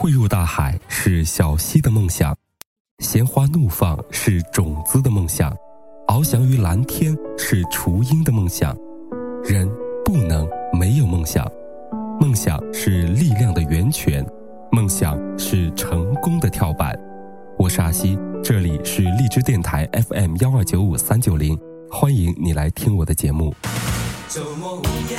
[0.00, 2.34] 汇入大海是小溪的梦想，
[3.00, 5.50] 鲜花怒放是种子的梦想，
[6.06, 8.76] 翱翔于蓝天是雏鹰的梦想。
[9.42, 9.66] 人
[10.04, 10.46] 不能
[10.78, 11.50] 没有梦想，
[12.20, 14.24] 梦想是力量的源泉，
[14.70, 16.94] 梦想是成功的跳板。
[17.56, 21.58] 我是阿西，这里是荔枝电台 FM 幺二九五三九零，
[21.90, 23.54] 欢迎你来听我的节目。
[24.28, 25.16] 周末午夜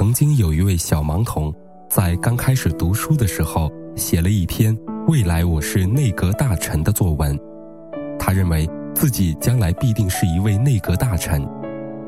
[0.00, 1.54] 曾经有一位小盲童，
[1.90, 4.74] 在刚开始读书的时候，写了一篇
[5.06, 7.38] “未来我是内阁大臣”的作文。
[8.18, 11.46] 他认为自己将来必定是一位内阁大臣，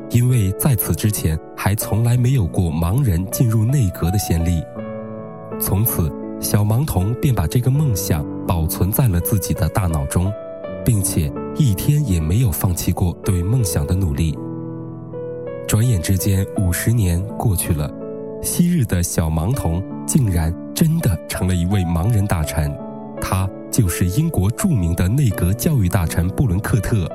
[0.09, 4.63] 因为在此之前还从来没有过盲人进入内阁的先例。
[5.61, 10.33] 从此，小盲童便把这个梦想保存在了自己的大脑中，
[10.83, 14.35] 并且一天也没有放弃过对梦想的努力。
[15.73, 17.91] 转眼之间，五十年过去了，
[18.43, 22.71] 昔日的小盲童竟然真的成了一位盲人大臣，
[23.19, 27.09] 他就是英国著名的内阁教育大臣布伦克特。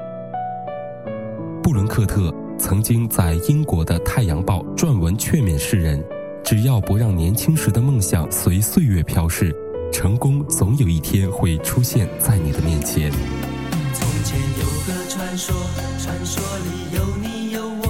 [1.63, 6.05] 布伦克特曾经在英国的《太阳报》撰文劝勉世人：
[6.43, 9.55] 只要不让年轻时的梦想随岁月飘逝，
[9.93, 13.13] 成功总有一天会出现在你的面前。
[13.93, 15.55] 从前有个传说，
[16.01, 17.88] 传说里有你有我，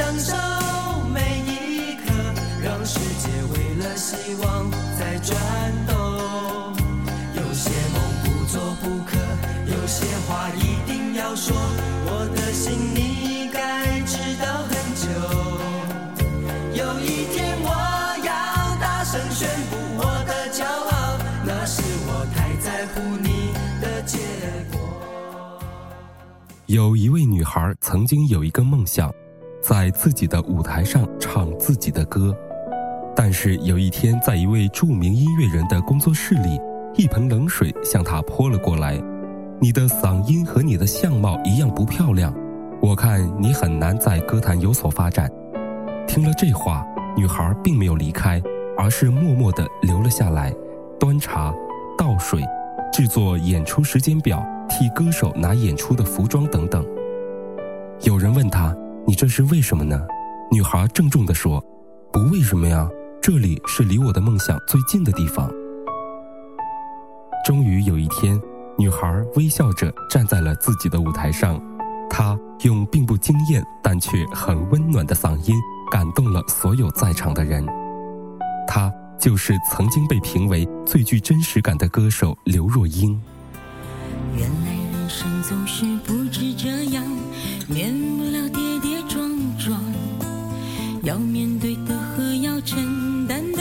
[0.00, 0.34] 享受
[1.12, 2.10] 每一刻，
[2.64, 5.36] 让世界为了希望在转
[5.86, 5.94] 动。
[7.36, 9.18] 有些梦不做不可，
[9.66, 11.54] 有些话一定要说，
[12.06, 15.04] 我的心你该知道很久。
[16.72, 17.68] 有一天我
[18.24, 23.52] 要大声宣布我的骄傲，那是我太在乎你
[23.82, 24.16] 的结
[24.72, 24.80] 果。
[26.64, 29.12] 有一位女孩曾经有一个梦想，
[29.60, 32.34] 在自己的舞台上唱自己的歌。
[33.14, 36.60] 但是有一天，在一位著名音乐人的工作室里，
[36.94, 39.00] 一盆冷水向她泼了过来。
[39.60, 42.34] 你的嗓音和你的相貌一样不漂亮，
[42.80, 45.30] 我看你很难在歌坛有所发展。
[46.06, 48.40] 听了这话，女孩并没有离开，
[48.78, 50.50] 而是默默地留了下来，
[50.98, 51.52] 端茶、
[51.98, 52.42] 倒水、
[52.90, 56.82] 制作演出时间表、替歌手拿演出的服装等等。
[58.02, 58.74] 有人问她
[59.06, 60.00] ：“你这是为什么呢？”
[60.50, 61.64] 女孩郑重地说
[62.12, 62.88] ：“不为什么呀，
[63.22, 65.50] 这里是离我的梦想最近的地方。”
[67.46, 68.40] 终于有一天，
[68.76, 71.60] 女孩微笑着站在了自己的舞台上，
[72.08, 75.56] 她用并不惊艳但却很温暖的嗓音
[75.90, 77.64] 感动了所有在场的人。
[78.66, 83.20] 她就是曾经被评为最具真实感的歌手刘若英。
[85.10, 87.04] 人生总是不止这样，
[87.66, 89.28] 免不了跌跌撞
[89.58, 89.82] 撞，
[91.02, 93.60] 要面对的和要承担的，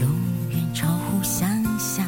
[0.00, 0.08] 永
[0.50, 2.06] 远超乎想象。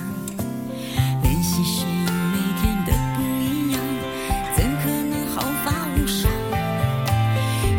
[1.25, 3.81] 练习时每天的不一样，
[4.55, 6.31] 怎可能毫发无伤？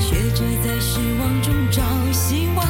[0.01, 1.81] 学着在失望中找
[2.11, 2.67] 希望，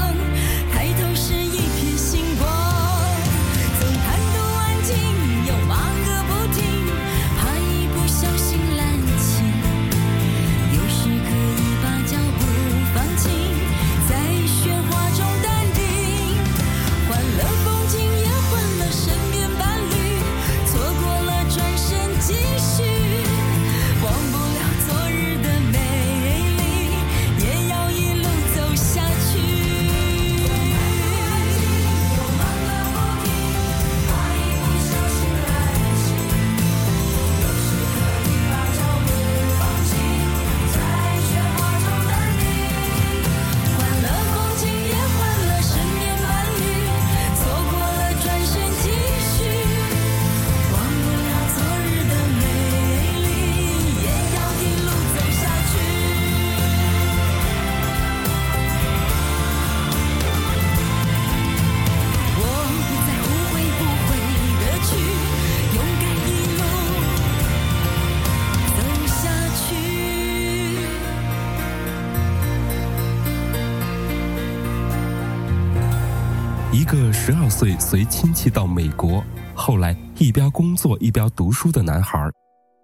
[76.74, 79.24] 一个十二岁随亲戚到美国，
[79.54, 82.28] 后来一边工作一边读书的男孩。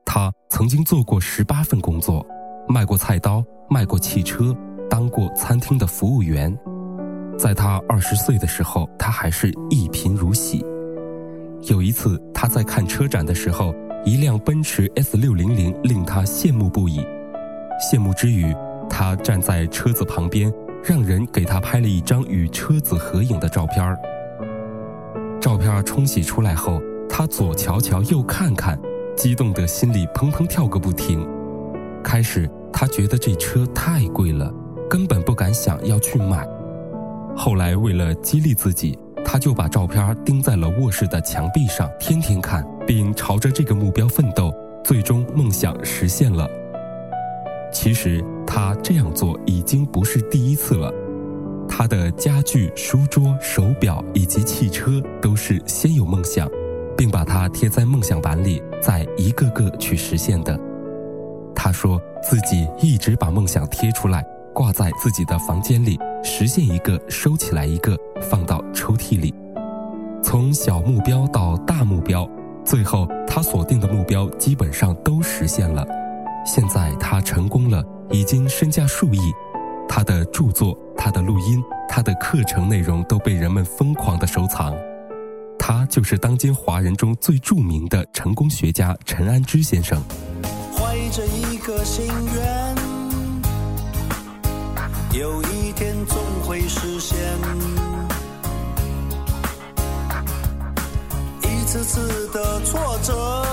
[0.05, 2.23] 他曾经做过十八份工作，
[2.67, 4.55] 卖过菜刀，卖过汽车，
[4.87, 6.55] 当过餐厅的服务员。
[7.35, 10.63] 在他二十岁的时候，他还是一贫如洗。
[11.63, 13.73] 有一次，他在看车展的时候，
[14.05, 17.03] 一辆奔驰 S 六零零令他羡慕不已。
[17.81, 18.55] 羡慕之余，
[18.87, 20.53] 他站在车子旁边，
[20.83, 23.97] 让人给他拍了一张与车子合影的照片儿。
[25.39, 28.79] 照片冲洗出来后，他左瞧瞧，右看看。
[29.15, 31.27] 激动的心里砰砰跳个不停。
[32.01, 34.49] 开始他觉得这车太贵了，
[34.89, 36.47] 根本不敢想要去买。
[37.35, 44.53] 后来为了激励自己，他就把照片钉在了卧室的墙壁上，天天看，并朝着这个目标奋斗。
[44.81, 46.49] 最终梦想实现了。
[47.71, 50.91] 其实他这样做已经不是第一次了。
[51.67, 56.49] 他的家具、书桌、手表以及汽车都是先有梦想。
[56.97, 60.59] 并把它贴在梦想板里，再一个个去实现的。
[61.55, 64.21] 他说自己一直把梦想贴出来，
[64.53, 69.33] 挂在自己的房间里，实现一个收起来一个，放到抽屉里。
[70.21, 72.29] 从小目标到大目标，
[72.65, 75.87] 最后他锁定的目标基本上都实现了。
[76.45, 77.81] 现在他成功了，
[78.11, 79.19] 已经身价数亿。
[79.87, 84.75] 他的著作、他的录音、他的课程内容都被人们疯狂的收藏。
[85.57, 90.01] 他就是当今华人中最著名的成功学家陈安之先生。
[90.73, 92.75] 怀着一个心愿，
[95.19, 97.17] 有一天总会实现。
[101.43, 103.45] 一次次的挫折，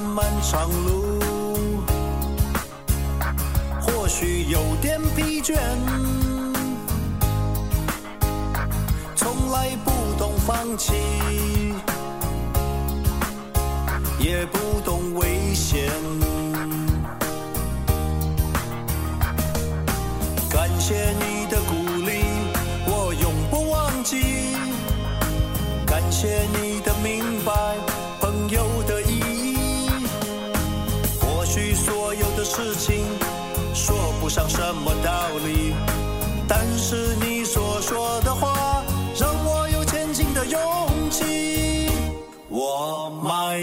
[0.00, 1.20] 漫漫长路。
[3.80, 5.58] 或许有点疲倦，
[9.14, 10.94] 从来不懂放弃，
[14.18, 15.90] 也不懂危险。
[20.50, 21.12] 感谢
[32.70, 33.04] 事情。
[33.74, 35.10] 说不上什么道
[35.44, 35.74] 理，
[36.46, 38.84] 但是你所说的话
[39.18, 40.60] 让我有前进的勇
[41.10, 41.88] 气。
[42.48, 43.60] 我迈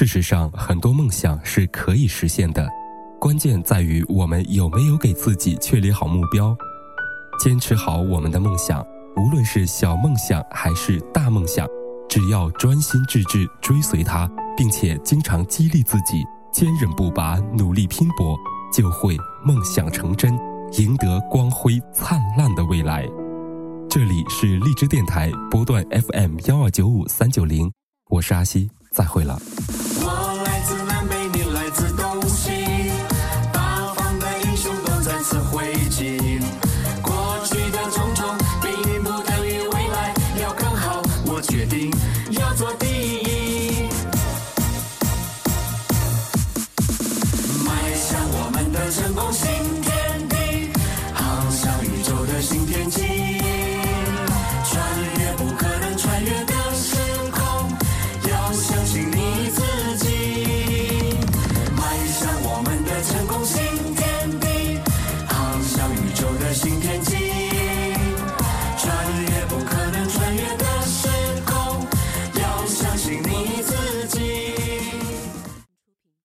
[0.00, 2.66] 事实上，很多梦想是可以实现的，
[3.20, 6.56] 关键在于我们有没有给自己确立好目标，
[7.38, 8.82] 坚持好我们的梦想。
[9.18, 11.68] 无论是小梦想还是大梦想，
[12.08, 14.26] 只要专心致志追随它，
[14.56, 18.38] 并且经常激励自己，坚韧不拔，努力拼搏，
[18.74, 20.32] 就会梦想成真，
[20.78, 23.06] 赢得光辉灿烂的未来。
[23.90, 27.70] 这里是荔枝电台波段 FM 幺二九五三九零，
[28.08, 29.38] 我是阿西，再会了。